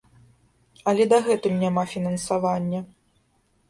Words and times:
Але 0.93 1.07
дагэтуль 1.13 1.55
няма 1.67 1.87
фінансавання. 1.95 2.79